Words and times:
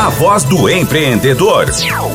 a 0.00 0.08
voz 0.08 0.44
do 0.44 0.66
empreendedor. 0.66 1.66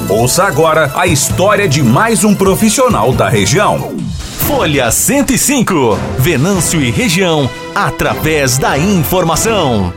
Ouça 0.10 0.44
agora 0.45 0.91
a 0.95 1.06
história 1.06 1.68
de 1.68 1.84
mais 1.84 2.23
um 2.23 2.34
profissional 2.34 3.14
da 3.14 3.30
região. 3.30 3.96
Folha 4.39 4.89
105, 4.89 5.95
Venâncio 6.17 6.81
e 6.81 6.89
região, 6.89 7.47
através 7.75 8.57
da 8.57 8.75
informação. 8.75 9.93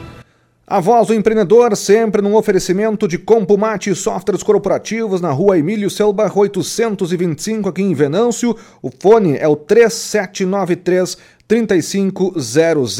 A 0.66 0.80
voz 0.80 1.06
do 1.06 1.14
empreendedor 1.14 1.74
sempre 1.74 2.20
num 2.20 2.36
oferecimento 2.36 3.08
de 3.08 3.16
Compumate 3.16 3.94
Softwares 3.94 4.42
Corporativos 4.42 5.22
na 5.22 5.30
rua 5.30 5.58
Emílio 5.58 5.88
Selbar 5.88 6.38
825 6.38 7.70
aqui 7.70 7.80
em 7.80 7.94
Venâncio. 7.94 8.54
O 8.82 8.90
fone 8.90 9.38
é 9.38 9.48
o 9.48 9.56
3793 9.56 11.16
3500. 11.48 12.98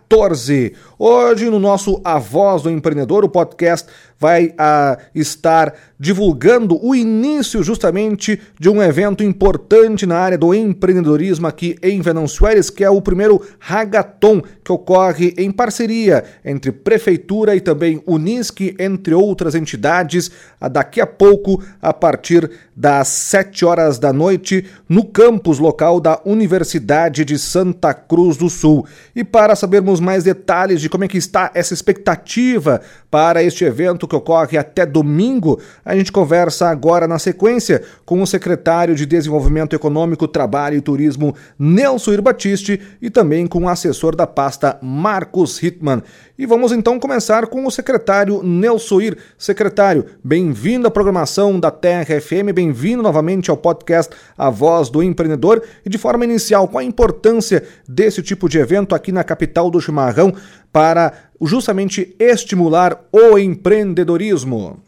Hoje, 1.00 1.50
no 1.50 1.60
nosso 1.60 2.02
A 2.04 2.18
Voz 2.18 2.64
do 2.64 2.72
Empreendedor, 2.72 3.24
o 3.24 3.30
podcast 3.30 3.88
vai 4.20 4.48
uh, 4.48 4.98
estar 5.14 5.74
divulgando 6.00 6.84
o 6.84 6.96
início 6.96 7.62
justamente 7.62 8.40
de 8.60 8.70
um 8.70 8.82
evento 8.82 9.24
importante 9.24 10.06
na 10.06 10.18
área 10.18 10.38
do 10.38 10.54
empreendedorismo 10.54 11.48
aqui 11.48 11.76
em 11.84 12.02
Venâncio 12.02 12.46
Aires, 12.46 12.70
que 12.70 12.84
é 12.84 12.90
o 12.90 13.02
primeiro 13.02 13.42
Hagaton, 13.60 14.42
que 14.64 14.72
ocorre 14.72 15.34
em 15.38 15.52
parceria 15.52 16.24
entre 16.44 16.72
Prefeitura 16.72 17.56
e 17.56 17.62
também 17.62 18.02
Unisque, 18.08 18.76
entre 18.80 19.14
outras 19.14 19.54
entidades, 19.54 20.32
uh, 20.60 20.70
daqui 20.70 21.00
a 21.00 21.08
pouco, 21.08 21.64
a 21.82 21.94
partir 21.94 22.50
das 22.76 23.08
7 23.08 23.66
horas 23.66 24.00
da 24.00 24.12
noite, 24.12 24.66
no 24.90 25.06
campus 25.06 25.60
local 25.60 26.00
da 26.00 26.20
Universidade 26.26 27.24
de 27.24 27.38
Santa 27.38 27.94
Cruz 27.94 28.38
do 28.38 28.50
Sul. 28.50 28.86
E 29.16 29.24
para 29.24 29.56
sabermos 29.56 29.97
mais 30.00 30.24
detalhes 30.24 30.82
de 30.82 30.90
como 30.90 31.04
é 31.04 31.08
que 31.08 31.18
está 31.18 31.52
essa 31.54 31.74
expectativa 31.74 32.82
para 33.10 33.44
este 33.44 33.64
evento 33.64 34.08
que 34.08 34.16
ocorre 34.16 34.58
até 34.58 34.86
domingo, 34.86 35.60
a 35.84 35.96
gente 35.96 36.12
conversa 36.12 36.70
agora 36.70 37.08
na 37.08 37.20
sequência 37.20 37.84
com 38.06 38.22
o 38.22 38.28
secretário 38.28 38.96
de 38.96 39.06
Desenvolvimento 39.06 39.76
Econômico, 39.76 40.28
Trabalho 40.28 40.78
e 40.78 40.82
Turismo, 40.82 41.36
Nelson 41.58 42.14
Irbatiste, 42.14 42.80
e 43.02 43.10
também 43.10 43.48
com 43.48 43.64
o 43.64 43.70
assessor 43.70 44.16
da 44.16 44.28
pasta, 44.28 44.78
Marcos 44.82 45.62
Hitman. 45.62 46.04
E 46.38 46.46
vamos 46.46 46.72
então 46.72 47.00
começar 47.00 47.48
com 47.48 47.66
o 47.66 47.72
secretário 47.72 48.44
Nelson 48.44 49.02
Ir. 49.02 49.18
Secretário, 49.38 50.06
bem-vindo 50.24 50.88
à 50.88 50.92
programação 50.92 51.60
da 51.60 51.72
Terra 51.72 52.22
FM, 52.22 52.54
bem-vindo 52.54 53.02
novamente 53.02 53.50
ao 53.50 53.58
podcast 53.58 54.16
A 54.38 54.50
Voz 54.50 54.90
do 54.90 55.02
Empreendedor. 55.02 55.64
E 55.84 55.90
de 55.90 55.98
forma 55.98 56.26
inicial, 56.26 56.68
qual 56.68 56.80
a 56.80 56.84
importância 56.84 57.64
desse 57.88 58.22
tipo 58.22 58.48
de 58.48 58.60
evento 58.60 58.94
aqui 58.94 59.12
na 59.12 59.24
capital 59.24 59.72
do 59.72 59.82
chimarrão 59.88 60.34
para 60.72 61.14
justamente 61.42 62.16
estimular 62.20 63.00
o 63.12 63.38
empreendedorismo? 63.38 64.80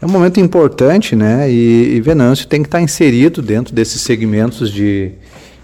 É 0.00 0.04
um 0.04 0.10
momento 0.10 0.40
importante, 0.40 1.16
né? 1.16 1.50
E, 1.50 1.96
e 1.96 2.00
Venâncio 2.00 2.46
tem 2.46 2.62
que 2.62 2.68
estar 2.68 2.80
inserido 2.80 3.40
dentro 3.40 3.74
desses 3.74 4.02
segmentos 4.02 4.70
de, 4.70 5.12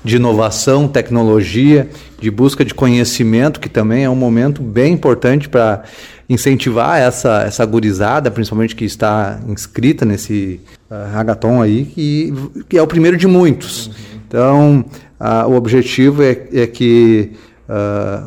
de 0.02 0.16
inovação, 0.16 0.88
tecnologia, 0.88 1.88
de 2.18 2.30
busca 2.30 2.64
de 2.64 2.72
conhecimento, 2.72 3.60
que 3.60 3.68
também 3.68 4.04
é 4.04 4.10
um 4.10 4.16
momento 4.16 4.62
bem 4.62 4.94
importante 4.94 5.48
para 5.48 5.82
incentivar 6.28 6.98
essa, 6.98 7.42
essa 7.42 7.64
gurizada, 7.66 8.30
principalmente 8.30 8.74
que 8.74 8.86
está 8.86 9.38
inscrita 9.46 10.06
nesse 10.06 10.60
uh, 10.90 11.12
hackathon 11.12 11.60
aí, 11.60 11.84
que, 11.84 12.32
que 12.70 12.78
é 12.78 12.82
o 12.82 12.86
primeiro 12.86 13.18
de 13.18 13.26
muitos. 13.26 13.90
Então, 14.26 14.82
uh, 15.20 15.46
o 15.46 15.54
objetivo 15.56 16.22
é, 16.22 16.46
é 16.54 16.66
que 16.66 17.32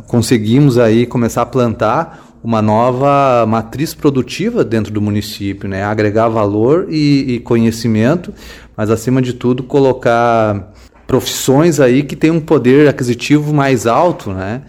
conseguimos 0.07 0.77
aí 0.77 1.05
começar 1.05 1.41
a 1.41 1.45
plantar 1.45 2.25
uma 2.43 2.61
nova 2.61 3.45
matriz 3.47 3.93
produtiva 3.93 4.63
dentro 4.63 4.93
do 4.93 5.01
município, 5.01 5.67
né? 5.67 5.83
agregar 5.83 6.29
valor 6.29 6.87
e, 6.89 7.35
e 7.35 7.39
conhecimento, 7.39 8.31
mas 8.77 8.91
acima 8.91 9.21
de 9.21 9.33
tudo 9.33 9.63
colocar 9.63 10.71
profissões 11.07 11.79
aí 11.79 12.03
que 12.03 12.15
têm 12.15 12.29
um 12.29 12.39
poder 12.39 12.87
aquisitivo 12.87 13.53
mais 13.53 13.87
alto, 13.87 14.31
né? 14.31 14.61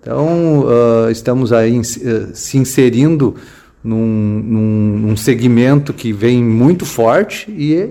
Então 0.00 0.60
uh, 0.60 1.10
estamos 1.10 1.52
aí 1.52 1.80
se 1.84 2.58
inserindo 2.58 3.34
num, 3.82 4.06
num, 4.44 4.98
num, 4.98 5.16
segmento 5.16 5.92
que 5.92 6.12
vem 6.12 6.44
muito 6.44 6.84
forte 6.84 7.50
e 7.50 7.90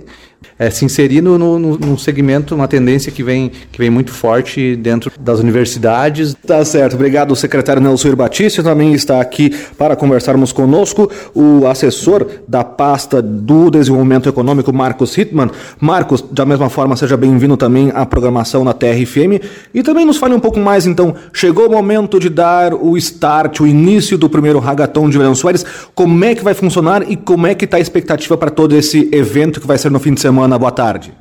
é, 0.58 0.70
se 0.70 0.86
inserir 0.86 1.22
no, 1.22 1.38
no, 1.38 1.78
num 1.78 1.98
segmento, 1.98 2.56
uma 2.56 2.68
tendência 2.68 3.12
que 3.12 3.24
vem, 3.24 3.52
que 3.72 3.78
vem 3.78 3.90
muito 3.90 4.12
forte 4.12 4.76
dentro 4.76 5.12
das 5.20 5.40
universidades. 5.40 6.36
Tá 6.46 6.64
certo, 6.64 6.94
obrigado, 6.94 7.36
secretário 7.36 7.82
Nelson 7.82 8.16
Batista. 8.16 8.64
Também 8.64 8.94
está 8.94 9.20
aqui 9.20 9.54
para 9.78 9.96
conversarmos 9.96 10.52
conosco 10.52 11.12
o 11.34 11.68
assessor 11.68 12.26
da 12.48 12.64
pasta 12.64 13.22
do 13.22 13.70
desenvolvimento 13.70 14.30
econômico, 14.30 14.72
Marcos 14.72 15.18
Hitman. 15.18 15.50
Marcos, 15.80 16.24
da 16.32 16.46
mesma 16.46 16.70
forma, 16.70 16.96
seja 16.96 17.18
bem-vindo 17.18 17.58
também 17.58 17.92
à 17.94 18.06
programação 18.06 18.64
na 18.64 18.74
TRFM. 18.74 19.42
E 19.74 19.84
também 19.84 20.06
nos 20.06 20.18
fale 20.18 20.34
um 20.34 20.40
pouco 20.40 20.60
mais, 20.60 20.86
então, 20.86 21.16
chegou 21.34 21.68
o 21.68 21.72
momento 21.72 22.20
de 22.20 22.30
dar 22.30 22.74
o 22.74 22.98
start, 22.98 23.60
o 23.60 23.68
início 23.68 24.18
do 24.18 24.30
primeiro 24.30 24.60
Hagaton 24.60 25.10
de 25.10 25.18
Verão 25.18 25.36
Soares. 25.36 25.66
Como 25.94 26.24
é 26.24 26.34
que 26.34 26.44
vai 26.44 26.54
funcionar 26.54 27.10
e 27.10 27.16
como 27.16 27.46
é 27.48 27.54
que 27.54 27.66
está 27.66 27.78
a 27.78 27.80
expectativa 27.80 28.38
para 28.38 28.50
todo 28.50 28.76
esse 28.76 29.10
evento 29.12 29.60
que 29.60 29.68
vai 29.68 29.78
ser 29.78 29.92
no 29.92 30.00
fim 30.00 30.14
de 30.14 30.22
semana? 30.22 30.35
Semana. 30.36 30.60
Boa 30.60 30.72
tarde. 30.72 31.14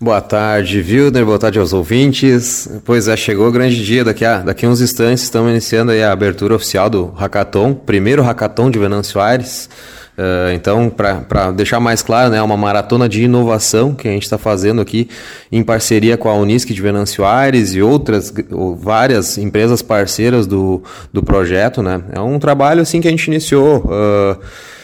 Boa 0.00 0.20
tarde, 0.20 0.78
Wilder. 0.78 1.24
Boa 1.24 1.38
tarde 1.38 1.58
aos 1.58 1.72
ouvintes. 1.72 2.68
Pois 2.84 3.08
é, 3.08 3.16
chegou 3.16 3.48
o 3.48 3.52
grande 3.52 3.84
dia. 3.84 4.04
Daqui 4.04 4.24
a, 4.24 4.38
daqui 4.38 4.64
a 4.64 4.68
uns 4.68 4.80
instantes 4.80 5.24
estamos 5.24 5.50
iniciando 5.50 5.90
a 5.90 6.12
abertura 6.12 6.54
oficial 6.54 6.88
do 6.88 7.06
Hackathon, 7.06 7.74
primeiro 7.74 8.22
Hackathon 8.22 8.70
de 8.70 8.78
Venâncio 8.78 9.20
Aires. 9.20 9.68
Uh, 10.16 10.52
então, 10.54 10.88
para 10.90 11.50
deixar 11.50 11.80
mais 11.80 12.02
claro, 12.02 12.30
né, 12.30 12.38
é 12.38 12.42
uma 12.42 12.56
maratona 12.56 13.08
de 13.08 13.24
inovação 13.24 13.94
que 13.94 14.06
a 14.06 14.12
gente 14.12 14.24
está 14.24 14.38
fazendo 14.38 14.80
aqui 14.80 15.08
em 15.50 15.64
parceria 15.64 16.16
com 16.16 16.28
a 16.28 16.34
Unisc 16.34 16.72
de 16.72 16.82
Venâncio 16.82 17.24
Aires 17.24 17.74
e 17.74 17.82
outras 17.82 18.32
várias 18.76 19.38
empresas 19.38 19.82
parceiras 19.82 20.46
do, 20.46 20.82
do 21.12 21.22
projeto. 21.22 21.82
Né? 21.82 22.00
É 22.12 22.20
um 22.20 22.38
trabalho 22.38 22.82
assim 22.82 23.00
que 23.00 23.08
a 23.08 23.10
gente 23.10 23.26
iniciou. 23.26 23.78
Uh, 23.78 24.38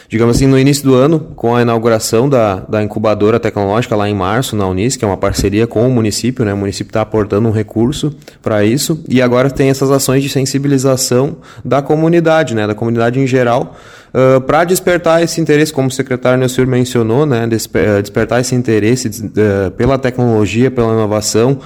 digamos 0.09 0.35
assim, 0.35 0.47
no 0.47 0.57
início 0.57 0.83
do 0.83 0.95
ano, 0.95 1.19
com 1.35 1.55
a 1.55 1.61
inauguração 1.61 2.27
da, 2.27 2.55
da 2.67 2.81
incubadora 2.81 3.39
tecnológica 3.39 3.95
lá 3.95 4.09
em 4.09 4.15
março, 4.15 4.55
na 4.55 4.67
Unis, 4.67 4.97
que 4.97 5.05
é 5.05 5.07
uma 5.07 5.15
parceria 5.15 5.67
com 5.67 5.87
o 5.87 5.91
município, 5.91 6.43
né? 6.43 6.51
O 6.51 6.57
município 6.57 6.89
está 6.89 7.01
aportando 7.01 7.47
um 7.47 7.51
recurso 7.51 8.11
para 8.41 8.65
isso, 8.65 9.03
e 9.07 9.21
agora 9.21 9.51
tem 9.51 9.69
essas 9.69 9.91
ações 9.91 10.23
de 10.23 10.29
sensibilização 10.29 11.37
da 11.63 11.79
comunidade, 11.79 12.55
né? 12.55 12.65
Da 12.65 12.73
comunidade 12.73 13.19
em 13.19 13.27
geral, 13.27 13.77
uh, 14.11 14.41
para 14.41 14.63
despertar 14.63 15.21
esse 15.21 15.39
interesse, 15.39 15.71
como 15.71 15.89
o 15.89 15.91
secretário 15.91 16.39
Nelson 16.39 16.65
mencionou, 16.65 17.27
né? 17.27 17.47
Despertar 17.47 18.41
esse 18.41 18.55
interesse 18.55 19.07
uh, 19.07 19.69
pela 19.71 19.99
tecnologia, 19.99 20.71
pela 20.71 20.91
inovação. 20.91 21.59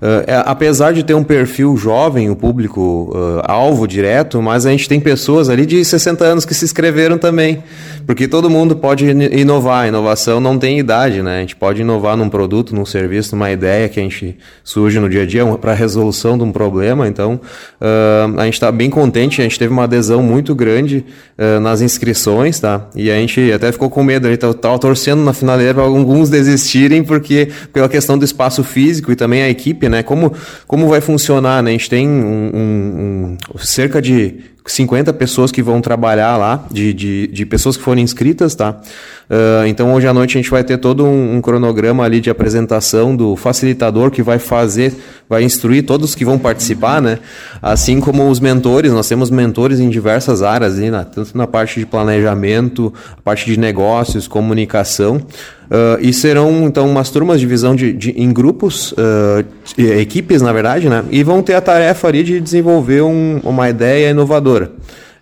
Uh, 0.00 0.22
é, 0.28 0.42
apesar 0.46 0.92
de 0.92 1.02
ter 1.02 1.14
um 1.14 1.24
perfil 1.24 1.76
jovem, 1.76 2.30
o 2.30 2.36
público 2.36 3.12
uh, 3.12 3.42
alvo 3.44 3.86
direto, 3.86 4.40
mas 4.40 4.64
a 4.64 4.70
gente 4.70 4.88
tem 4.88 5.00
pessoas 5.00 5.48
ali 5.48 5.66
de 5.66 5.84
60 5.84 6.24
anos 6.24 6.44
que 6.44 6.54
se 6.54 6.64
inscreveram 6.64 7.18
também, 7.18 7.62
porque 8.06 8.28
todo 8.28 8.48
mundo 8.48 8.76
pode 8.76 9.06
inovar. 9.06 9.84
A 9.84 9.88
inovação 9.88 10.40
não 10.40 10.56
tem 10.56 10.78
idade, 10.78 11.20
né? 11.20 11.38
A 11.38 11.40
gente 11.40 11.56
pode 11.56 11.82
inovar 11.82 12.16
num 12.16 12.28
produto, 12.28 12.74
num 12.74 12.86
serviço, 12.86 13.34
numa 13.34 13.50
ideia 13.50 13.88
que 13.88 13.98
a 13.98 14.02
gente 14.02 14.36
surge 14.62 15.00
no 15.00 15.08
dia 15.08 15.22
a 15.22 15.26
dia 15.26 15.44
para 15.60 15.74
resolução 15.74 16.38
de 16.38 16.44
um 16.44 16.52
problema. 16.52 17.08
Então, 17.08 17.40
uh, 17.80 18.40
a 18.40 18.44
gente 18.44 18.54
está 18.54 18.70
bem 18.70 18.90
contente. 18.90 19.40
A 19.40 19.44
gente 19.44 19.58
teve 19.58 19.72
uma 19.72 19.84
adesão 19.84 20.22
muito 20.22 20.54
grande 20.54 21.04
nas 21.60 21.80
inscrições, 21.80 22.58
tá? 22.58 22.88
E 22.96 23.12
a 23.12 23.14
gente 23.14 23.52
até 23.52 23.70
ficou 23.70 23.88
com 23.88 24.02
medo. 24.02 24.26
A 24.26 24.30
gente 24.30 24.44
estava 24.44 24.76
torcendo 24.76 25.22
na 25.22 25.32
finaleira 25.32 25.74
para 25.74 25.84
alguns 25.84 26.28
desistirem, 26.28 27.04
porque 27.04 27.48
pela 27.72 27.88
questão 27.88 28.18
do 28.18 28.24
espaço 28.24 28.64
físico 28.64 29.12
e 29.12 29.16
também 29.16 29.42
a 29.42 29.48
equipe 29.48 29.87
né? 29.88 30.02
Como, 30.02 30.32
como 30.66 30.88
vai 30.88 31.00
funcionar, 31.00 31.62
né? 31.62 31.70
A 31.70 31.72
gente 31.72 31.90
tem 31.90 32.08
um, 32.08 32.50
um, 32.54 33.36
um 33.54 33.58
cerca 33.58 34.00
de 34.00 34.40
50 34.68 35.12
pessoas 35.12 35.50
que 35.50 35.62
vão 35.62 35.80
trabalhar 35.80 36.36
lá, 36.36 36.64
de, 36.70 36.92
de, 36.92 37.26
de 37.28 37.46
pessoas 37.46 37.76
que 37.76 37.82
foram 37.82 38.00
inscritas, 38.00 38.54
tá? 38.54 38.80
Uh, 39.28 39.66
então 39.66 39.92
hoje 39.92 40.06
à 40.06 40.14
noite 40.14 40.38
a 40.38 40.40
gente 40.40 40.50
vai 40.50 40.64
ter 40.64 40.78
todo 40.78 41.04
um, 41.04 41.36
um, 41.36 41.40
cronograma 41.42 42.02
ali 42.02 42.18
de 42.18 42.30
apresentação 42.30 43.14
do 43.14 43.36
facilitador 43.36 44.10
que 44.10 44.22
vai 44.22 44.38
fazer, 44.38 44.94
vai 45.28 45.42
instruir 45.42 45.84
todos 45.84 46.14
que 46.14 46.24
vão 46.24 46.38
participar, 46.38 47.02
né? 47.02 47.18
Assim 47.60 48.00
como 48.00 48.26
os 48.30 48.40
mentores, 48.40 48.90
nós 48.90 49.06
temos 49.06 49.30
mentores 49.30 49.80
em 49.80 49.90
diversas 49.90 50.42
áreas, 50.42 50.78
na, 50.78 51.04
tanto 51.04 51.36
na 51.36 51.46
parte 51.46 51.78
de 51.78 51.84
planejamento, 51.84 52.92
a 53.18 53.20
parte 53.20 53.44
de 53.44 53.60
negócios, 53.60 54.26
comunicação. 54.26 55.16
Uh, 55.70 56.00
e 56.00 56.14
serão 56.14 56.64
então 56.64 56.88
umas 56.88 57.10
turmas 57.10 57.38
de 57.38 57.46
visão 57.46 57.76
de, 57.76 57.92
de 57.92 58.10
em 58.12 58.32
grupos, 58.32 58.92
uh, 58.92 59.44
equipes 59.76 60.40
na 60.40 60.50
verdade, 60.50 60.88
né? 60.88 61.04
E 61.10 61.22
vão 61.22 61.42
ter 61.42 61.52
a 61.52 61.60
tarefa 61.60 62.08
ali 62.08 62.22
de 62.22 62.40
desenvolver 62.40 63.02
um, 63.02 63.38
uma 63.44 63.68
ideia 63.68 64.08
inovadora 64.08 64.57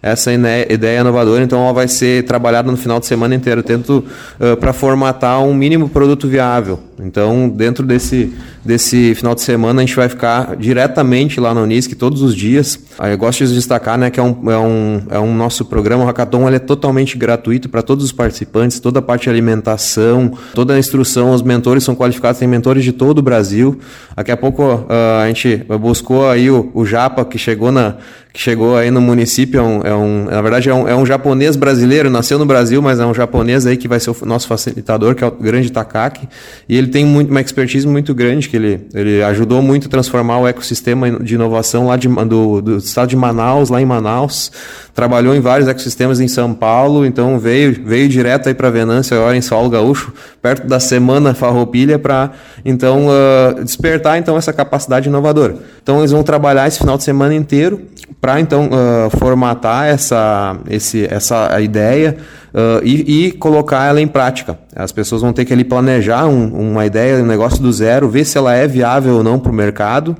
essa 0.02 0.30
ideia 0.32 1.00
inovadora, 1.00 1.42
então 1.42 1.62
ela 1.62 1.72
vai 1.72 1.88
ser 1.88 2.24
trabalhada 2.24 2.70
no 2.70 2.76
final 2.76 3.00
de 3.00 3.06
semana 3.06 3.34
inteiro, 3.34 3.62
tento 3.62 4.04
uh, 4.38 4.56
para 4.56 4.72
formatar 4.72 5.42
um 5.42 5.52
mínimo 5.52 5.88
produto 5.88 6.28
viável. 6.28 6.80
Então, 6.98 7.48
dentro 7.48 7.84
desse, 7.84 8.32
desse 8.64 9.14
final 9.14 9.34
de 9.34 9.42
semana, 9.42 9.82
a 9.82 9.84
gente 9.84 9.94
vai 9.94 10.08
ficar 10.08 10.56
diretamente 10.56 11.38
lá 11.38 11.52
no 11.52 11.62
Unisc 11.62 11.94
todos 11.94 12.22
os 12.22 12.34
dias. 12.34 12.78
Eu 12.98 13.18
gosto 13.18 13.44
de 13.44 13.54
destacar 13.54 13.98
né, 13.98 14.10
que 14.10 14.18
é 14.18 14.22
um, 14.22 14.50
é, 14.50 14.58
um, 14.58 15.02
é 15.10 15.20
um 15.20 15.34
nosso 15.34 15.64
programa, 15.64 16.04
o 16.04 16.06
Hackathon, 16.06 16.46
ele 16.46 16.56
é 16.56 16.60
totalmente 16.60 17.18
gratuito 17.18 17.68
para 17.68 17.82
todos 17.82 18.04
os 18.04 18.12
participantes, 18.12 18.80
toda 18.80 19.00
a 19.00 19.02
parte 19.02 19.24
de 19.24 19.30
alimentação, 19.30 20.32
toda 20.54 20.74
a 20.74 20.78
instrução, 20.78 21.32
os 21.32 21.42
mentores 21.42 21.84
são 21.84 21.94
qualificados, 21.94 22.38
tem 22.38 22.48
mentores 22.48 22.82
de 22.82 22.92
todo 22.92 23.18
o 23.18 23.22
Brasil. 23.22 23.78
Daqui 24.16 24.32
a 24.32 24.36
pouco 24.36 24.62
uh, 24.62 24.86
a 25.22 25.28
gente 25.28 25.64
buscou 25.78 26.28
aí 26.28 26.50
o, 26.50 26.70
o 26.72 26.86
Japa, 26.86 27.24
que 27.24 27.36
chegou 27.36 27.70
na, 27.70 27.96
que 28.36 28.42
chegou 28.42 28.76
aí 28.76 28.90
no 28.90 29.00
município, 29.00 29.58
é 29.58 29.62
um, 29.62 29.80
é 29.80 29.94
um 29.94 30.24
na 30.26 30.42
verdade 30.42 30.68
é 30.68 30.74
um, 30.74 30.86
é 30.86 30.94
um, 30.94 31.06
japonês 31.06 31.56
brasileiro, 31.56 32.10
nasceu 32.10 32.38
no 32.38 32.44
Brasil, 32.44 32.82
mas 32.82 33.00
é 33.00 33.06
um 33.06 33.14
japonês 33.14 33.66
aí 33.66 33.78
que 33.78 33.88
vai 33.88 33.98
ser 33.98 34.10
o 34.10 34.16
nosso 34.26 34.46
facilitador, 34.46 35.14
que 35.14 35.24
é 35.24 35.26
o 35.26 35.30
grande 35.30 35.72
Takaki, 35.72 36.28
e 36.68 36.76
ele 36.76 36.85
tem 36.86 37.04
muito, 37.04 37.30
uma 37.30 37.40
expertise 37.40 37.86
muito 37.86 38.14
grande, 38.14 38.48
que 38.48 38.56
ele, 38.56 38.80
ele 38.94 39.22
ajudou 39.22 39.62
muito 39.62 39.86
a 39.86 39.90
transformar 39.90 40.38
o 40.38 40.46
ecossistema 40.46 41.10
de 41.10 41.34
inovação 41.34 41.86
lá 41.86 41.96
de, 41.96 42.08
do, 42.08 42.60
do 42.60 42.76
estado 42.78 43.08
de 43.08 43.16
Manaus, 43.16 43.70
lá 43.70 43.80
em 43.80 43.84
Manaus, 43.84 44.50
trabalhou 44.96 45.34
em 45.36 45.40
vários 45.40 45.68
ecossistemas 45.68 46.20
em 46.20 46.26
São 46.26 46.54
Paulo, 46.54 47.04
então 47.04 47.38
veio, 47.38 47.84
veio 47.84 48.08
direto 48.08 48.48
aí 48.48 48.54
para 48.54 48.70
Venância, 48.70 49.14
agora 49.14 49.36
em 49.36 49.42
Saulo 49.42 49.68
Gaúcho, 49.68 50.10
perto 50.40 50.66
da 50.66 50.80
Semana 50.80 51.34
Farroupilha, 51.34 51.98
para 51.98 52.30
então 52.64 53.06
uh, 53.08 53.62
despertar 53.62 54.16
então 54.18 54.38
essa 54.38 54.54
capacidade 54.54 55.08
inovadora. 55.08 55.56
Então 55.82 55.98
eles 55.98 56.12
vão 56.12 56.22
trabalhar 56.22 56.66
esse 56.66 56.78
final 56.78 56.96
de 56.96 57.04
semana 57.04 57.34
inteiro 57.34 57.82
para 58.20 58.40
então 58.40 58.68
uh, 58.68 59.18
formatar 59.18 59.86
essa, 59.86 60.56
esse, 60.70 61.06
essa 61.12 61.60
ideia 61.60 62.16
uh, 62.54 62.82
e, 62.82 63.26
e, 63.26 63.32
colocar 63.32 63.84
ela 63.84 64.00
em 64.00 64.06
prática. 64.06 64.58
As 64.74 64.92
pessoas 64.92 65.20
vão 65.20 65.32
ter 65.32 65.44
que 65.44 65.52
ali 65.52 65.64
planejar 65.64 66.26
um, 66.26 66.70
uma 66.70 66.86
ideia, 66.86 67.22
um 67.22 67.26
negócio 67.26 67.62
do 67.62 67.70
zero, 67.70 68.08
ver 68.08 68.24
se 68.24 68.38
ela 68.38 68.54
é 68.54 68.66
viável 68.66 69.16
ou 69.16 69.22
não 69.22 69.38
para 69.38 69.50
o 69.50 69.54
mercado, 69.54 70.16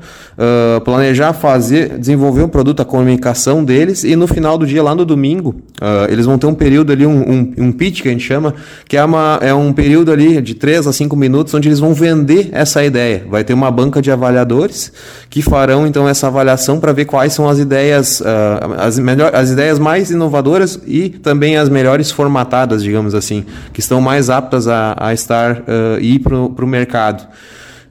planejar, 0.85 1.35
fazer, 1.35 1.99
desenvolver 1.99 2.43
um 2.43 2.49
produto, 2.49 2.81
a 2.81 2.85
comunicação 2.85 3.63
deles 3.63 4.03
e 4.03 4.17
no 4.17 4.27
final 4.27 4.57
do 4.57 4.66
dia, 4.67 4.83
lá 4.83 4.95
no 4.95 5.05
domingo, 5.05 5.55
eles 6.09 6.27
vão 6.27 6.37
ter 6.39 6.47
um 6.47 6.55
período 6.55 6.93
ali, 6.93 7.07
um, 7.07 7.19
um, 7.19 7.55
um, 7.59 7.73
pitch 7.73 8.03
que 8.03 8.09
a 8.09 8.11
gente 8.11 8.25
chama, 8.25 8.55
que 8.89 8.97
é, 8.97 9.05
uma, 9.05 9.39
é 9.41 9.55
um 9.55 9.73
período 9.73 10.13
ali 10.13 10.41
de 10.43 10.55
3 10.55 10.87
a 10.87 10.93
5 10.93 11.17
minutos 11.17 11.55
onde 11.55 11.69
eles 11.69 11.79
vão 11.79 11.95
vender 11.95 12.51
essa 12.53 12.85
ideia. 12.85 13.25
Vai 13.29 13.45
ter 13.45 13.55
uma 13.55 13.71
banca 13.71 14.03
de 14.03 14.11
avaliadores 14.11 14.93
que 15.31 15.43
farão 15.43 15.87
então 15.87 16.09
essa 16.09 16.27
avaliação 16.27 16.81
para 16.81 16.93
ver 16.93 17.05
quais 17.05 17.33
são 17.33 17.49
as 17.49 17.59
ideias, 17.59 18.23
as, 18.79 18.99
melhor, 18.99 19.35
as 19.35 19.51
ideias 19.51 19.79
mais 19.79 20.11
inovadoras 20.11 20.81
e 20.87 21.09
também 21.09 21.57
as 21.57 21.69
melhores 21.69 22.11
formatadas, 22.11 22.83
digamos 22.83 23.15
assim, 23.15 23.45
que 23.73 23.81
estão 23.81 24.01
mais 24.01 24.31
aptas 24.31 24.67
a, 24.69 24.97
a 24.99 25.15
estar 25.15 25.61
uh, 25.61 26.01
ir 26.01 26.19
para 26.21 26.37
o 26.37 26.67
mercado. 26.67 27.27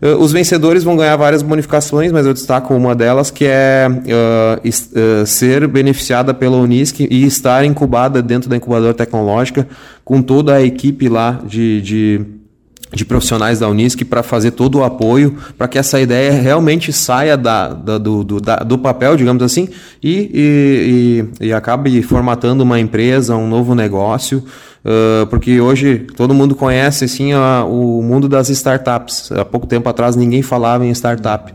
Uh, 0.02 0.18
os 0.18 0.32
vencedores 0.32 0.84
vão 0.84 0.98
ganhar 0.98 1.16
várias 1.16 1.42
bonificações, 1.42 2.12
mas 2.12 2.26
eu 2.26 2.34
destaco 2.34 2.74
uma 2.74 2.94
delas 2.94 3.32
que 3.32 3.46
é 3.46 3.88
uh, 3.90 4.68
uh, 4.68 5.26
ser 5.26 5.68
beneficiada 5.68 6.34
pela 6.34 6.58
Unisc 6.58 7.00
e 7.00 7.26
estar 7.26 7.64
incubada 7.66 8.22
dentro 8.22 8.50
da 8.50 8.58
incubadora 8.58 8.94
tecnológica 8.94 9.68
com 10.04 10.22
toda 10.22 10.56
a 10.56 10.62
equipe 10.62 11.08
lá 11.08 11.40
de, 11.48 11.82
de 11.82 12.26
de 12.96 13.04
profissionais 13.04 13.60
da 13.60 13.68
Unisc 13.68 14.04
para 14.06 14.24
fazer 14.24 14.52
todo 14.52 14.80
o 14.80 14.84
apoio 14.84 15.36
para 15.58 15.68
que 15.68 15.78
essa 15.78 16.00
ideia 16.00 16.32
realmente 16.32 16.94
saia 16.94 17.36
da, 17.36 17.74
da, 17.74 17.98
do, 17.98 18.24
do, 18.24 18.40
da, 18.40 18.58
do, 18.58 18.78
papel, 18.78 19.18
digamos 19.18 19.44
assim, 19.44 19.68
e, 20.02 21.28
e, 21.42 21.48
e, 21.48 21.54
acabe 21.54 22.02
formatando 22.02 22.64
uma 22.64 22.80
empresa, 22.80 23.36
um 23.36 23.48
novo 23.48 23.76
negócio, 23.76 24.44
uh, 24.86 25.26
porque 25.28 25.60
hoje 25.60 26.06
todo 26.16 26.34
mundo 26.34 26.56
conhece 26.56 27.06
assim, 27.06 27.34
a, 27.34 27.66
o 27.66 28.02
mundo 28.02 28.30
das 28.30 28.50
startups. 28.50 29.32
Há 29.32 29.44
pouco 29.44 29.66
tempo 29.66 29.90
atrás 29.90 30.16
ninguém 30.16 30.42
falava 30.42 30.86
em 30.86 30.92
startup. 30.92 31.54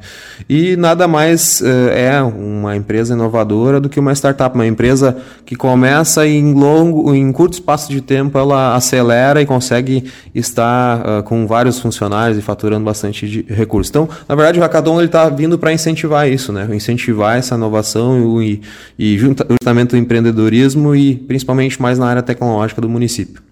E 0.48 0.76
nada 0.76 1.06
mais 1.06 1.60
uh, 1.60 1.90
é 1.90 2.20
uma 2.22 2.76
empresa 2.76 3.14
inovadora 3.14 3.80
do 3.80 3.88
que 3.88 4.00
uma 4.00 4.12
startup, 4.12 4.54
uma 4.54 4.66
empresa 4.66 5.16
que 5.46 5.54
começa 5.54 6.26
em 6.26 6.52
longo, 6.52 7.14
em 7.14 7.30
curto 7.32 7.54
espaço 7.54 7.90
de 7.90 8.00
tempo, 8.00 8.36
ela 8.36 8.74
acelera 8.74 9.40
e 9.40 9.46
consegue 9.46 10.04
estar 10.34 11.00
uh, 11.00 11.22
com 11.22 11.46
vários 11.46 11.78
funcionários 11.78 12.38
e 12.38 12.42
faturando 12.42 12.84
bastante 12.84 13.46
recursos. 13.48 13.90
Então, 13.90 14.08
na 14.28 14.34
verdade, 14.34 14.58
o 14.58 14.62
Hackathon 14.62 15.02
está 15.02 15.28
vindo 15.28 15.58
para 15.58 15.72
incentivar 15.72 16.28
isso, 16.28 16.52
né? 16.52 16.68
incentivar 16.74 17.36
essa 17.36 17.54
inovação 17.54 18.42
e, 18.42 18.60
e 18.98 19.18
juntamente 19.18 19.94
o 19.94 19.98
empreendedorismo 19.98 20.94
e 20.94 21.14
principalmente 21.14 21.80
mais 21.80 21.98
na 21.98 22.06
área 22.06 22.22
tecnológica 22.22 22.80
do 22.80 22.88
município. 22.88 23.19
nasip. 23.20 23.49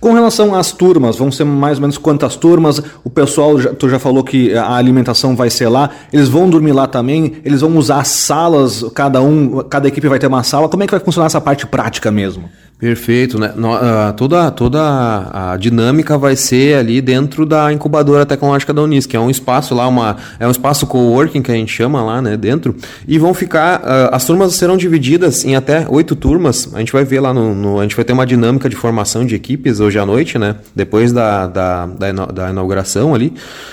Com 0.00 0.12
relação 0.12 0.54
às 0.54 0.70
turmas, 0.70 1.16
vão 1.16 1.30
ser 1.32 1.44
mais 1.44 1.78
ou 1.78 1.82
menos 1.82 1.98
quantas 1.98 2.36
turmas? 2.36 2.80
O 3.02 3.10
pessoal, 3.10 3.58
tu 3.74 3.88
já 3.88 3.98
falou 3.98 4.22
que 4.22 4.54
a 4.54 4.74
alimentação 4.74 5.34
vai 5.34 5.50
ser 5.50 5.68
lá, 5.68 5.90
eles 6.12 6.28
vão 6.28 6.48
dormir 6.48 6.72
lá 6.72 6.86
também, 6.86 7.34
eles 7.44 7.62
vão 7.62 7.76
usar 7.76 8.04
salas, 8.04 8.84
cada 8.94 9.20
um, 9.20 9.60
cada 9.68 9.88
equipe 9.88 10.06
vai 10.06 10.20
ter 10.20 10.28
uma 10.28 10.44
sala. 10.44 10.68
Como 10.68 10.84
é 10.84 10.86
que 10.86 10.92
vai 10.92 11.00
funcionar 11.00 11.26
essa 11.26 11.40
parte 11.40 11.66
prática 11.66 12.12
mesmo? 12.12 12.48
Perfeito, 12.78 13.40
né? 13.40 13.52
Uh, 13.56 14.12
toda, 14.12 14.52
toda 14.52 14.80
a 14.80 15.56
dinâmica 15.56 16.16
vai 16.16 16.36
ser 16.36 16.76
ali 16.76 17.00
dentro 17.00 17.44
da 17.44 17.72
incubadora 17.72 18.24
tecnológica 18.24 18.72
da 18.72 18.80
Unis, 18.82 19.04
que 19.04 19.16
é 19.16 19.20
um 19.20 19.28
espaço 19.28 19.74
lá, 19.74 19.88
uma, 19.88 20.16
é 20.38 20.46
um 20.46 20.50
espaço 20.50 20.86
coworking 20.86 21.42
que 21.42 21.50
a 21.50 21.54
gente 21.56 21.72
chama 21.72 22.00
lá, 22.04 22.22
né, 22.22 22.36
dentro. 22.36 22.76
E 23.08 23.18
vão 23.18 23.34
ficar, 23.34 23.80
uh, 23.80 24.14
as 24.14 24.24
turmas 24.24 24.54
serão 24.54 24.76
divididas 24.76 25.44
em 25.44 25.56
até 25.56 25.86
oito 25.88 26.14
turmas. 26.14 26.72
A 26.72 26.78
gente 26.78 26.92
vai 26.92 27.02
ver 27.02 27.18
lá 27.18 27.34
no, 27.34 27.52
no, 27.52 27.80
a 27.80 27.82
gente 27.82 27.96
vai 27.96 28.04
ter 28.04 28.12
uma 28.12 28.24
dinâmica 28.24 28.68
de 28.68 28.76
formação 28.76 29.26
de 29.26 29.34
equipes 29.34 29.80
hoje 29.88 29.98
à 29.98 30.06
noite, 30.06 30.38
né? 30.38 30.56
Depois 30.74 31.12
da, 31.12 31.46
da, 31.46 31.86
da, 31.86 32.50
inauguração 32.50 33.14
ali. 33.14 33.32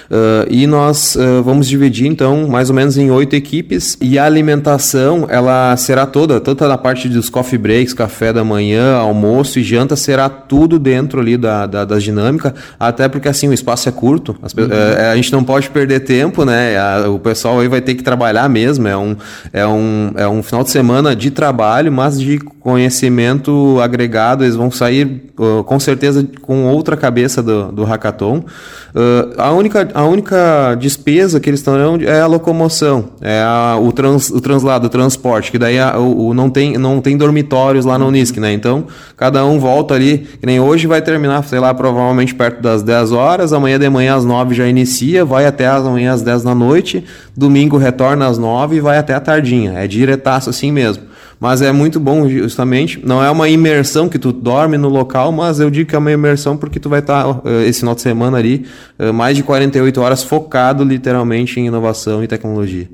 Uh, 0.09 0.47
e 0.49 0.67
nós 0.67 1.17
vamos 1.43 1.67
dividir 1.67 2.07
então 2.07 2.47
mais 2.47 2.69
ou 2.69 2.75
menos 2.75 2.97
em 2.97 3.09
oito 3.11 3.35
equipes 3.35 3.97
e 4.01 4.17
a 4.19 4.25
alimentação 4.25 5.27
ela 5.29 5.75
será 5.77 6.05
toda, 6.05 6.39
tanto 6.39 6.65
na 6.67 6.77
parte 6.77 7.09
dos 7.09 7.29
coffee 7.29 7.57
breaks, 7.57 7.93
café 7.93 8.31
da 8.31 8.43
manhã 8.43 8.95
almoço 8.95 9.59
e 9.59 9.63
janta 9.63 9.95
será 9.95 10.29
tudo 10.29 10.77
dentro 10.77 11.19
ali 11.19 11.37
da, 11.37 11.65
da, 11.65 11.85
da 11.85 11.97
dinâmica, 11.97 12.53
até 12.79 13.07
porque 13.07 13.27
assim 13.27 13.47
o 13.47 13.53
espaço 13.53 13.89
é 13.89 13.91
curto, 13.91 14.35
as, 14.41 14.53
uhum. 14.53 14.67
é, 14.71 15.09
a 15.09 15.15
gente 15.15 15.31
não 15.31 15.43
pode 15.43 15.69
perder 15.69 16.01
tempo, 16.01 16.45
né? 16.45 16.77
A, 16.77 17.09
o 17.09 17.19
pessoal 17.19 17.59
aí 17.59 17.67
vai 17.67 17.81
ter 17.81 17.95
que 17.95 18.03
trabalhar 18.03 18.47
mesmo, 18.49 18.87
é 18.87 18.97
um, 18.97 19.15
é, 19.51 19.65
um, 19.65 20.11
é 20.15 20.27
um 20.27 20.43
final 20.43 20.63
de 20.63 20.69
semana 20.69 21.15
de 21.15 21.31
trabalho, 21.31 21.91
mas 21.91 22.19
de 22.19 22.37
conhecimento 22.37 23.79
agregado, 23.81 24.43
eles 24.43 24.55
vão 24.55 24.71
sair 24.71 25.23
uh, 25.37 25.63
com 25.63 25.79
certeza 25.79 26.04
com 26.41 26.65
outra 26.65 26.97
cabeça 26.97 27.41
do, 27.41 27.71
do 27.71 27.83
hackathon. 27.83 28.37
Uh, 28.37 29.33
a, 29.37 29.51
única, 29.51 29.89
a 29.93 30.05
única 30.05 30.75
despesa 30.75 31.39
que 31.39 31.49
eles 31.49 31.59
estão 31.59 31.97
é 32.01 32.21
a 32.21 32.27
locomoção, 32.27 33.09
é 33.21 33.41
a, 33.41 33.77
o, 33.77 33.91
trans, 33.91 34.29
o 34.29 34.39
translado, 34.39 34.87
o 34.87 34.89
transporte, 34.89 35.51
que 35.51 35.59
daí 35.59 35.77
a, 35.77 35.97
o, 35.97 36.27
o, 36.27 36.33
não, 36.33 36.49
tem, 36.49 36.77
não 36.77 37.01
tem 37.01 37.17
dormitórios 37.17 37.85
lá 37.85 37.97
no 37.97 38.07
Unisc, 38.07 38.37
né? 38.37 38.53
Então, 38.53 38.85
cada 39.17 39.45
um 39.45 39.59
volta 39.59 39.93
ali, 39.93 40.19
que 40.39 40.45
nem 40.45 40.59
hoje 40.59 40.87
vai 40.87 41.01
terminar, 41.01 41.43
sei 41.43 41.59
lá, 41.59 41.73
provavelmente 41.73 42.33
perto 42.33 42.61
das 42.61 42.81
10 42.83 43.11
horas, 43.11 43.51
amanhã 43.51 43.77
de 43.77 43.89
manhã 43.89 44.15
às 44.15 44.23
9 44.23 44.55
já 44.55 44.65
inicia, 44.65 45.25
vai 45.25 45.45
até 45.45 45.67
amanhã 45.67 46.13
às 46.13 46.21
10 46.21 46.43
da 46.43 46.55
noite, 46.55 47.03
domingo 47.35 47.77
retorna 47.77 48.27
às 48.27 48.37
9 48.37 48.77
e 48.77 48.79
vai 48.79 48.97
até 48.97 49.13
a 49.13 49.19
tardinha. 49.19 49.73
É 49.73 49.87
diretaço 49.87 50.49
assim 50.49 50.71
mesmo. 50.71 51.03
Mas 51.39 51.61
é 51.61 51.71
muito 51.71 51.99
bom 51.99 52.27
justamente, 52.29 52.99
não 53.03 53.23
é 53.23 53.29
uma 53.29 53.49
imersão 53.49 54.07
que 54.07 54.17
tu 54.17 54.31
dorme 54.31 54.77
no 54.77 54.89
local, 54.89 55.31
mas 55.31 55.59
eu 55.59 55.69
digo 55.69 55.89
que 55.89 55.95
é 55.95 55.99
uma 55.99 56.11
imersão 56.11 56.55
porque 56.55 56.79
tu 56.79 56.89
vai 56.89 56.99
estar 56.99 57.27
uh, 57.27 57.41
esse 57.65 57.79
final 57.79 57.93
de 57.93 58.01
semana 58.01 58.37
ali, 58.37 58.65
uh, 58.97 59.13
mais 59.13 59.35
de 59.35 59.43
48 59.43 60.01
horas 60.01 60.23
focado 60.23 60.83
literalmente 60.83 61.59
em 61.59 61.67
inovação 61.67 62.23
e 62.23 62.27
tecnologia. 62.27 62.87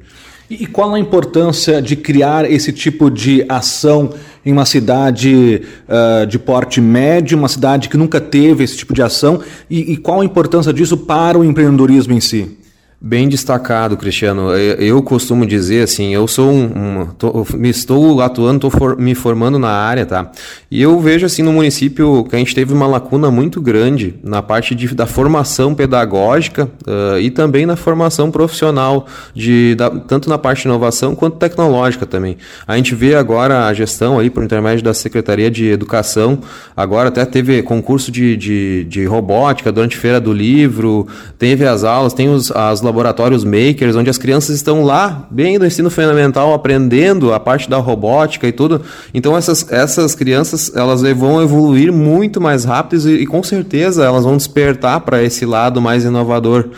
E 0.50 0.66
qual 0.66 0.94
a 0.94 1.00
importância 1.00 1.82
de 1.82 1.96
criar 1.96 2.50
esse 2.50 2.74
tipo 2.74 3.10
de 3.10 3.46
ação 3.48 4.10
em 4.46 4.52
uma 4.52 4.66
cidade 4.66 5.62
uh, 5.88 6.26
de 6.28 6.38
porte 6.38 6.82
médio, 6.82 7.38
uma 7.38 7.48
cidade 7.48 7.88
que 7.88 7.96
nunca 7.96 8.20
teve 8.20 8.62
esse 8.62 8.76
tipo 8.76 8.94
de 8.94 9.02
ação? 9.02 9.40
E, 9.70 9.94
e, 9.94 9.98
qual 9.98 10.20
a 10.20 10.26
importância 10.26 10.74
disso 10.74 10.98
para 10.98 11.40
o 11.40 11.46
empreendedorismo 11.46 12.14
em 12.14 12.20
si? 12.20 12.58
Bem 13.04 13.28
destacado, 13.28 13.98
Cristiano. 13.98 14.52
Eu 14.56 15.02
costumo 15.02 15.44
dizer 15.44 15.82
assim, 15.82 16.14
eu 16.14 16.28
sou 16.28 16.52
um, 16.52 16.66
um 17.02 17.06
tô, 17.08 17.48
me 17.56 17.68
estou 17.68 18.22
atuando, 18.22 18.58
estou 18.58 18.70
for, 18.70 18.96
me 18.96 19.16
formando 19.16 19.58
na 19.58 19.72
área, 19.72 20.06
tá? 20.06 20.32
E 20.70 20.80
eu 20.80 21.00
vejo 21.00 21.26
assim 21.26 21.42
no 21.42 21.52
município 21.52 22.24
que 22.26 22.36
a 22.36 22.38
gente 22.38 22.54
teve 22.54 22.72
uma 22.72 22.86
lacuna 22.86 23.32
muito 23.32 23.60
grande 23.60 24.14
na 24.24 24.44
parte 24.44 24.76
de, 24.76 24.94
da 24.94 25.08
formação 25.08 25.74
pedagógica 25.74 26.70
uh, 26.86 27.18
e 27.20 27.32
também 27.32 27.66
na 27.66 27.76
formação 27.76 28.30
profissional, 28.30 29.08
de, 29.34 29.74
da, 29.74 29.90
tanto 29.90 30.30
na 30.30 30.38
parte 30.38 30.62
de 30.62 30.68
inovação 30.68 31.16
quanto 31.16 31.38
tecnológica 31.38 32.06
também. 32.06 32.38
A 32.68 32.78
gente 32.78 32.94
vê 32.94 33.16
agora 33.16 33.66
a 33.66 33.74
gestão 33.74 34.20
aí 34.20 34.30
por 34.30 34.44
intermédio 34.44 34.84
da 34.84 34.94
Secretaria 34.94 35.50
de 35.50 35.66
Educação, 35.66 36.38
agora 36.78 37.10
até 37.10 37.26
teve 37.26 37.64
concurso 37.64 38.12
de, 38.12 38.38
de, 38.38 38.84
de 38.84 39.06
robótica 39.06 39.72
durante 39.72 39.98
a 39.98 40.00
Feira 40.00 40.22
do 40.22 40.32
Livro, 40.32 41.08
teve 41.40 41.66
as 41.66 41.84
aulas, 41.84 42.14
tem 42.14 42.30
os, 42.30 42.52
as 42.52 42.91
laboratórios 42.92 43.44
makers, 43.44 43.96
onde 43.96 44.10
as 44.10 44.18
crianças 44.18 44.56
estão 44.56 44.84
lá, 44.84 45.26
bem 45.32 45.58
do 45.58 45.66
ensino 45.66 45.90
fundamental, 45.90 46.54
aprendendo 46.54 47.34
a 47.34 47.40
parte 47.40 47.70
da 47.70 47.78
robótica 47.78 48.48
e 48.48 48.52
tudo. 48.52 48.82
Então 49.14 49.36
essas, 49.36 49.66
essas 49.72 50.14
crianças 50.14 50.72
elas 50.76 51.02
vão 51.02 51.42
evoluir 51.42 51.92
muito 51.92 52.40
mais 52.42 52.66
rápido 52.66 53.10
e, 53.10 53.24
e 53.24 53.26
com 53.26 53.42
certeza 53.42 54.04
elas 54.04 54.26
vão 54.26 54.36
despertar 54.36 55.00
para 55.02 55.24
esse 55.24 55.46
lado 55.46 55.82
mais 55.82 56.04
inovador 56.04 56.70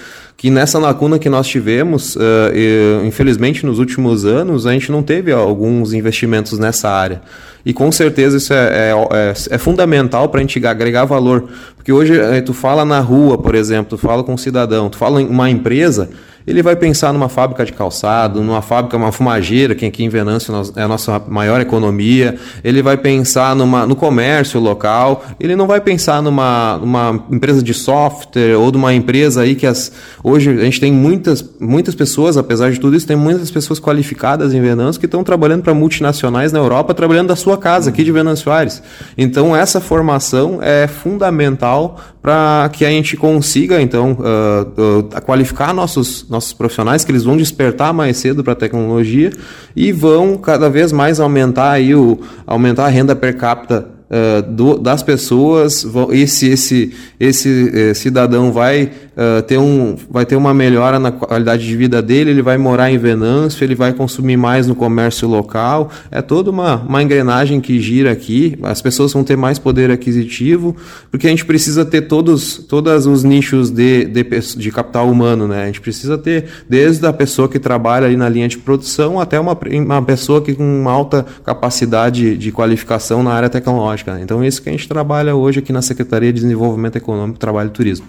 que 0.44 0.50
nessa 0.50 0.78
lacuna 0.78 1.18
que 1.18 1.30
nós 1.30 1.48
tivemos, 1.48 2.18
uh, 2.18 2.20
e, 2.54 3.08
infelizmente 3.08 3.66
nos 3.66 3.80
últimos 3.80 4.26
anos, 4.26 4.68
a 4.68 4.74
gente 4.74 4.92
não 4.92 5.02
teve 5.02 5.32
alguns 5.32 5.94
investimentos 5.94 6.60
nessa 6.60 6.90
área. 6.90 7.22
E 7.66 7.72
com 7.72 7.90
certeza 7.94 8.36
isso 8.36 8.54
é, 8.54 8.90
é, 8.90 8.92
é, 8.92 9.34
é 9.52 9.58
fundamental 9.58 10.28
para 10.28 10.42
a 10.42 10.44
gente 10.44 10.68
agregar 10.68 11.06
valor. 11.06 11.48
Porque 11.78 11.94
hoje 11.94 12.20
eh, 12.20 12.42
tu 12.42 12.54
fala 12.54 12.84
na 12.84 13.00
rua, 13.00 13.38
por 13.38 13.56
exemplo, 13.56 13.98
tu 13.98 13.98
fala 13.98 14.22
com 14.22 14.34
um 14.34 14.38
cidadão, 14.38 14.90
tu 14.90 14.98
fala 14.98 15.22
em 15.22 15.28
uma 15.28 15.50
empresa, 15.50 16.10
ele 16.46 16.62
vai 16.62 16.76
pensar 16.76 17.14
numa 17.14 17.30
fábrica 17.30 17.66
de 17.66 17.74
calçado, 17.74 18.42
numa 18.42 18.62
fábrica, 18.62 18.98
uma 18.98 19.12
fumageira, 19.12 19.74
que 19.76 19.86
aqui 19.86 20.04
em 20.04 20.10
Venâncio 20.10 20.54
é 20.76 20.82
a 20.82 20.88
nossa 20.88 21.22
maior 21.28 21.62
economia, 21.62 22.36
ele 22.64 22.82
vai 22.82 22.98
pensar 22.98 23.56
numa, 23.56 23.86
no 23.86 23.96
comércio 23.96 24.60
local, 24.60 25.24
ele 25.40 25.56
não 25.56 25.68
vai 25.68 25.80
pensar 25.82 26.22
numa, 26.22 26.78
numa 26.78 27.24
empresa 27.32 27.62
de 27.62 27.74
software 27.74 28.56
ou 28.56 28.72
de 28.72 28.78
uma 28.78 28.94
empresa 28.94 29.42
aí 29.42 29.56
que 29.56 29.66
as, 29.66 29.92
hoje 30.24 30.50
a 30.50 30.64
gente 30.64 30.80
tem 30.80 30.92
muitas, 30.92 31.44
muitas 31.60 31.96
pessoas, 31.96 32.38
apesar 32.38 32.72
de 32.72 32.80
tudo 32.80 32.96
isso, 32.96 33.08
tem 33.08 33.16
muitas 33.16 33.50
pessoas 33.50 33.80
qualificadas 33.80 34.54
em 34.54 34.62
Venâncio 34.62 35.00
que 35.00 35.06
estão 35.06 35.24
trabalhando 35.24 35.64
para 35.64 35.74
multinacionais 35.74 36.52
na 36.52 36.60
Europa, 36.60 36.94
trabalhando 36.94 37.28
da 37.30 37.36
sua 37.36 37.58
casa 37.58 37.90
aqui 37.90 38.04
de 38.04 38.12
Venâncio 38.12 38.52
Aires. 38.52 38.82
Então 39.18 39.56
essa 39.56 39.80
formação 39.80 40.60
é 40.62 40.88
fundamental 40.88 42.00
para 42.24 42.70
que 42.72 42.86
a 42.86 42.90
gente 42.90 43.18
consiga 43.18 43.82
então 43.82 44.14
uh, 44.14 45.00
uh, 45.00 45.22
qualificar 45.24 45.74
nossos 45.74 46.26
nossos 46.30 46.54
profissionais, 46.54 47.04
que 47.04 47.12
eles 47.12 47.26
vão 47.26 47.36
despertar 47.36 47.94
mais 47.94 48.16
cedo 48.16 48.42
para 48.42 48.54
a 48.54 48.56
tecnologia 48.56 49.30
e 49.76 49.92
vão 49.92 50.38
cada 50.38 50.70
vez 50.70 50.94
mais 50.94 51.20
aumentar, 51.20 51.72
aí 51.72 51.94
o, 51.94 52.18
aumentar 52.48 52.86
a 52.86 52.88
renda 52.88 53.14
per 53.14 53.36
capita 53.36 53.93
uh, 54.10 54.42
do, 54.52 54.78
das 54.78 55.02
pessoas, 55.02 55.86
esse, 56.12 56.50
esse, 56.50 56.94
esse 57.20 57.50
uh, 57.50 57.96
cidadão 57.96 58.52
vai, 58.52 58.86
uh, 58.86 59.42
ter 59.44 59.58
um, 59.58 59.96
vai 60.10 60.26
ter 60.26 60.36
uma 60.36 60.54
melhora 60.54 61.00
na 61.00 61.12
qualidade 61.12 61.66
de 61.66 61.76
vida 61.76 62.02
dele, 62.02 62.32
ele 62.32 62.42
vai 62.42 62.58
morar 62.58 62.92
em 62.92 62.98
Venâncio, 62.98 63.64
ele 63.64 63.76
vai 63.76 63.94
consumir 63.94 64.38
mais 64.38 64.68
no 64.68 64.76
comércio 64.76 65.28
local. 65.28 65.90
É 66.12 66.22
toda 66.22 66.50
uma, 66.50 66.76
uma 66.76 67.02
engrenagem 67.02 67.60
que 67.60 67.80
gira 67.80 68.12
aqui, 68.12 68.58
as 68.64 68.82
pessoas 68.82 69.14
vão 69.14 69.24
ter 69.24 69.36
mais 69.36 69.58
poder 69.58 69.92
aquisitivo, 69.92 70.76
porque 71.10 71.28
a 71.28 71.30
gente 71.30 71.46
precisa 71.46 71.86
ter 71.86 72.04
todos, 72.04 72.58
todos 72.58 73.06
os 73.06 73.24
nichos 73.24 73.70
de, 73.70 74.06
de, 74.06 74.24
de 74.24 74.72
capital 74.72 75.10
humano, 75.10 75.48
né? 75.48 75.64
A 75.64 75.66
gente 75.68 75.82
precisa 75.82 76.18
ter 76.18 76.46
desde 76.70 77.06
a 77.06 77.14
pessoa 77.14 77.48
que 77.48 77.60
trabalha 77.60 78.06
ali 78.06 78.16
na 78.16 78.30
linha 78.30 78.48
de 78.48 78.58
produção 78.58 79.20
até 79.20 79.40
uma, 79.40 79.58
uma 79.72 80.02
pessoa 80.02 80.42
que 80.42 80.54
com 80.54 80.64
uma 80.64 80.92
alta 80.92 81.26
capacidade 81.44 82.38
de 82.38 82.52
qualificação 82.52 83.24
na 83.24 83.32
área 83.32 83.50
tecnológica. 83.50 83.93
Então, 84.22 84.42
é 84.42 84.48
isso 84.48 84.62
que 84.62 84.70
a 84.70 84.72
gente 84.72 84.88
trabalha 84.88 85.36
hoje 85.36 85.60
aqui 85.60 85.72
na 85.72 85.82
Secretaria 85.82 86.34
de 86.34 86.42
Desenvolvimento 86.42 86.96
Econômico, 86.96 87.38
Trabalho 87.38 87.68
e 87.68 87.72
Turismo. 87.72 88.08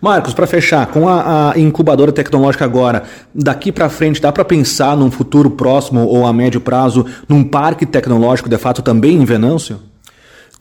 Marcos, 0.00 0.34
para 0.34 0.46
fechar, 0.46 0.86
com 0.88 1.08
a, 1.08 1.52
a, 1.52 1.58
incubadora 1.58 2.12
tecnológica 2.12 2.64
agora, 2.64 3.04
daqui 3.34 3.72
para 3.72 3.88
frente, 3.88 4.20
dá 4.20 4.30
para 4.30 4.44
pensar 4.44 4.96
num 4.96 5.10
futuro 5.10 5.50
próximo 5.50 6.04
ou 6.06 6.26
a 6.26 6.32
médio 6.32 6.60
prazo 6.60 7.06
num 7.28 7.42
parque 7.42 7.86
tecnológico 7.86 8.48
de 8.48 8.58
fato 8.58 8.82
também 8.82 9.14
em 9.16 9.24
Venâncio? 9.24 9.78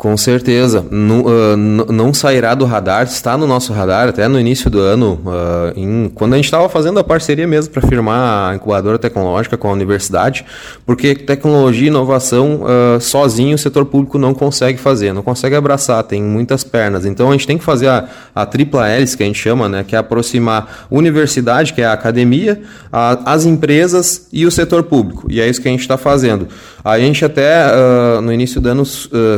Com 0.04 0.18
certeza. 0.18 0.86
Não, 0.92 1.22
uh, 1.22 1.56
não 1.56 2.14
sairá 2.14 2.54
do 2.54 2.66
radar, 2.66 3.04
está 3.04 3.38
no 3.38 3.48
nosso 3.48 3.72
radar 3.72 4.10
até 4.10 4.28
no 4.28 4.38
início 4.38 4.70
do 4.70 4.78
ano, 4.82 5.18
uh, 5.26 5.80
em, 5.80 6.12
quando 6.14 6.34
a 6.34 6.36
gente 6.36 6.44
estava 6.44 6.68
fazendo 6.68 7.00
a 7.00 7.04
parceria 7.06 7.48
mesmo 7.48 7.72
para 7.72 7.88
firmar 7.88 8.50
a 8.52 8.54
incubadora 8.54 9.00
tecnológica 9.00 9.56
com 9.56 9.70
a 9.70 9.72
universidade, 9.72 10.44
porque 10.86 11.16
tecnologia 11.16 11.86
e 11.86 11.88
inovação 11.88 12.64
uh, 12.64 13.00
sozinho 13.00 13.56
o 13.56 13.58
setor 13.58 13.86
público 13.86 14.18
não 14.18 14.34
consegue 14.34 14.78
fazer, 14.78 15.14
não 15.14 15.22
consegue 15.22 15.56
abraçar, 15.56 16.04
tem 16.04 16.22
muitas 16.22 16.66
pernas. 16.66 17.06
Então 17.06 17.30
a 17.30 17.32
gente 17.32 17.48
tem 17.48 17.58
que 17.58 17.64
fazer 17.64 17.88
a, 17.88 18.06
a 18.36 18.46
tripla 18.46 18.86
hélice, 18.90 19.16
que 19.16 19.24
a 19.24 19.26
gente 19.26 19.40
chama, 19.40 19.70
né, 19.70 19.86
que 19.88 19.96
é 19.96 20.00
aproximar 20.00 20.86
universidade, 20.92 21.72
que 21.72 21.82
é 21.82 21.86
a 21.86 21.94
academia, 21.94 22.62
a, 22.92 23.32
as 23.32 23.46
empresas 23.46 24.28
e 24.34 24.46
o 24.46 24.52
setor 24.52 24.84
público. 24.84 25.28
E 25.32 25.40
é 25.40 25.48
isso 25.48 25.62
que 25.62 25.70
a 25.70 25.72
gente 25.72 25.80
está 25.80 25.98
fazendo. 25.98 26.50
A 26.84 27.00
gente 27.00 27.24
até, 27.24 27.64
no 28.22 28.34
início 28.34 28.60
do 28.60 28.68
ano, 28.68 28.84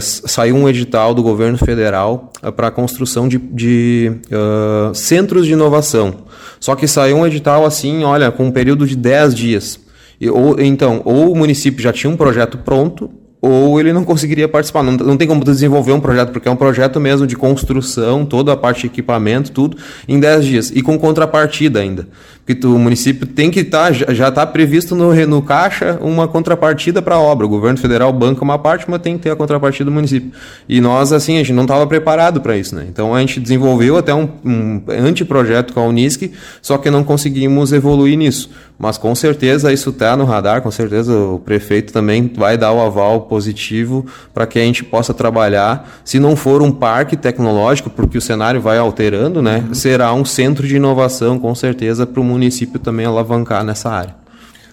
saiu 0.01 0.54
um 0.55 0.69
edital 0.69 1.13
do 1.13 1.21
governo 1.21 1.57
federal 1.57 2.31
uh, 2.43 2.51
para 2.51 2.67
a 2.67 2.71
construção 2.71 3.27
de, 3.27 3.38
de 3.38 4.12
uh, 4.27 4.93
centros 4.93 5.45
de 5.45 5.53
inovação. 5.53 6.25
Só 6.59 6.75
que 6.75 6.88
saiu 6.88 7.17
um 7.17 7.27
edital 7.27 7.65
assim, 7.65 8.03
olha, 8.03 8.31
com 8.31 8.45
um 8.45 8.51
período 8.51 8.88
de 8.88 8.95
10 8.95 9.35
dias. 9.35 9.79
E, 10.19 10.29
ou, 10.29 10.59
então, 10.59 11.01
ou 11.05 11.31
o 11.31 11.35
município 11.35 11.81
já 11.81 11.91
tinha 11.91 12.12
um 12.12 12.17
projeto 12.17 12.57
pronto, 12.59 13.09
ou 13.41 13.79
ele 13.79 13.93
não 13.93 14.03
conseguiria 14.03 14.47
participar. 14.47 14.81
Não, 14.81 14.93
não 14.93 15.17
tem 15.17 15.27
como 15.27 15.43
desenvolver 15.43 15.91
um 15.91 16.00
projeto, 16.00 16.31
porque 16.31 16.47
é 16.47 16.51
um 16.51 16.55
projeto 16.55 17.00
mesmo 17.00 17.27
de 17.27 17.35
construção, 17.35 18.25
toda 18.25 18.51
a 18.53 18.57
parte 18.57 18.81
de 18.81 18.88
equipamento, 18.88 19.51
tudo, 19.51 19.77
em 20.07 20.19
10 20.19 20.45
dias. 20.45 20.71
E 20.74 20.81
com 20.81 20.97
contrapartida 20.97 21.79
ainda. 21.79 22.07
Porque 22.45 22.53
tu, 22.53 22.75
o 22.75 22.77
município 22.77 23.25
tem 23.25 23.49
que 23.49 23.61
estar, 23.61 23.87
tá, 23.87 24.13
já 24.13 24.27
está 24.27 24.45
previsto 24.45 24.95
no, 24.95 25.15
no 25.25 25.41
caixa 25.41 25.97
uma 25.99 26.27
contrapartida 26.27 27.01
para 27.01 27.15
a 27.15 27.19
obra. 27.19 27.43
O 27.47 27.49
governo 27.49 27.79
federal 27.79 28.13
banca 28.13 28.43
uma 28.43 28.59
parte, 28.59 28.85
mas 28.87 29.01
tem 29.01 29.17
que 29.17 29.23
ter 29.23 29.31
a 29.31 29.35
contrapartida 29.35 29.85
do 29.85 29.91
município. 29.91 30.31
E 30.69 30.79
nós, 30.79 31.11
assim, 31.11 31.37
a 31.37 31.39
gente 31.39 31.53
não 31.53 31.63
estava 31.63 31.87
preparado 31.87 32.39
para 32.39 32.55
isso, 32.55 32.75
né? 32.75 32.85
Então 32.87 33.15
a 33.15 33.19
gente 33.19 33.39
desenvolveu 33.39 33.97
até 33.97 34.13
um, 34.13 34.29
um 34.45 34.81
anteprojeto 34.87 35.73
com 35.73 35.79
a 35.79 35.87
Unisc, 35.87 36.31
só 36.61 36.77
que 36.77 36.91
não 36.91 37.03
conseguimos 37.03 37.73
evoluir 37.73 38.15
nisso. 38.15 38.51
Mas 38.77 38.97
com 38.97 39.15
certeza 39.15 39.71
isso 39.71 39.89
está 39.89 40.17
no 40.17 40.25
radar, 40.25 40.61
com 40.61 40.69
certeza 40.69 41.17
o 41.17 41.39
prefeito 41.39 41.93
também 41.93 42.29
vai 42.35 42.57
dar 42.57 42.73
o 42.73 42.81
aval 42.81 43.21
positivo 43.21 44.05
para 44.33 44.45
que 44.45 44.59
a 44.59 44.61
gente 44.61 44.83
possa 44.83 45.13
trabalhar. 45.13 45.89
Se 46.03 46.19
não 46.19 46.35
for 46.35 46.61
um 46.61 46.71
parque 46.71 47.15
tecnológico, 47.15 47.89
porque 47.89 48.17
o 48.17 48.21
cenário 48.21 48.59
vai 48.59 48.77
alterando, 48.77 49.41
né? 49.41 49.63
Uhum. 49.67 49.73
Será 49.73 50.13
um 50.13 50.25
centro 50.25 50.67
de 50.67 50.75
inovação, 50.75 51.39
com 51.39 51.55
certeza, 51.55 52.05
para 52.05 52.19
o 52.19 52.23
município 52.35 52.79
também 52.79 53.05
alavancar 53.05 53.63
nessa 53.63 53.89
área. 53.89 54.15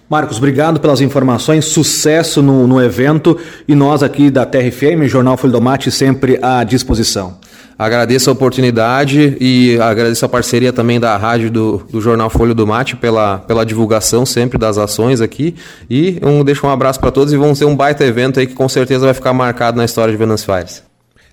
Marcos, 0.09 0.37
obrigado 0.37 0.79
pelas 0.79 1.01
informações, 1.01 1.65
sucesso 1.65 2.43
no, 2.43 2.67
no 2.67 2.83
evento 2.83 3.39
e 3.67 3.75
nós 3.75 4.03
aqui 4.03 4.31
da 4.31 4.45
TRFM, 4.45 5.07
Jornal 5.07 5.39
Folha 5.39 5.55
do 5.55 5.61
Mate, 5.61 5.91
sempre 5.91 6.39
à 6.43 6.63
disposição. 6.65 7.39
Agradeço 7.79 8.29
a 8.29 8.33
oportunidade 8.35 9.37
e 9.41 9.79
agradeço 9.81 10.25
a 10.25 10.29
parceria 10.29 10.73
também 10.73 11.01
da 11.01 11.17
rádio 11.17 11.51
do, 11.51 11.79
do 11.91 12.01
Jornal 12.01 12.29
Folha 12.29 12.55
do 12.55 12.67
Mate 12.67 12.95
pela, 12.95 13.39
pela 13.39 13.65
divulgação 13.65 14.27
sempre 14.27 14.59
das 14.59 14.77
ações 14.77 15.21
aqui. 15.21 15.55
E 15.89 16.19
um, 16.23 16.45
deixo 16.45 16.67
um 16.67 16.71
abraço 16.71 17.01
para 17.01 17.11
todos 17.11 17.33
e 17.33 17.37
vamos 17.37 17.59
ter 17.59 17.65
um 17.65 17.75
baita 17.75 18.05
evento 18.05 18.39
aí 18.39 18.47
que 18.47 18.55
com 18.55 18.69
certeza 18.69 19.07
vai 19.07 19.15
ficar 19.15 19.33
marcado 19.33 19.79
na 19.79 19.85
história 19.85 20.13
de 20.13 20.19
Venâncio 20.19 20.53
Aires. 20.53 20.92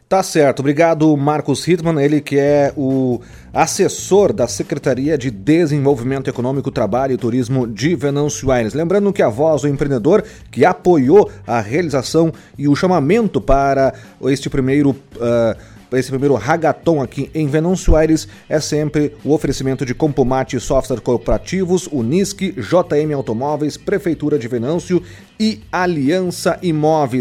Tá 0.10 0.24
certo. 0.24 0.62
Obrigado, 0.62 1.16
Marcos 1.16 1.68
Hittman, 1.68 2.04
ele 2.04 2.20
que 2.20 2.36
é 2.36 2.74
o 2.76 3.22
assessor 3.54 4.34
da 4.34 4.48
Secretaria 4.48 5.16
de 5.16 5.30
Desenvolvimento 5.30 6.28
Econômico, 6.28 6.72
Trabalho 6.72 7.14
e 7.14 7.18
Turismo 7.18 7.68
de 7.68 7.94
Venâncio 7.94 8.50
Aires. 8.50 8.74
Lembrando 8.74 9.14
que 9.14 9.22
a 9.22 9.30
voz 9.30 9.62
do 9.62 9.68
empreendedor 9.68 10.24
que 10.50 10.66
apoiou 10.66 11.30
a 11.46 11.62
realização 11.62 12.34
e 12.58 12.68
o 12.68 12.76
chamamento 12.76 13.40
para 13.40 13.94
este 14.24 14.50
primeiro. 14.50 14.96
Uh, 15.16 15.80
esse 15.92 16.12
primeiro 16.12 16.36
hackathon 16.36 17.02
aqui 17.02 17.32
em 17.34 17.48
Venâncio 17.48 17.96
Aires 17.96 18.28
é 18.48 18.60
sempre 18.60 19.16
o 19.24 19.34
oferecimento 19.34 19.84
de 19.84 19.96
Compomate 19.96 20.60
Software 20.60 21.02
Cooperativos, 21.02 21.88
Unisque, 21.92 22.52
JM 22.52 23.12
Automóveis, 23.16 23.76
Prefeitura 23.76 24.38
de 24.38 24.48
Venâncio 24.48 25.02
e 25.40 25.62
Aliança 25.72 26.60
Imóveis. 26.62 27.18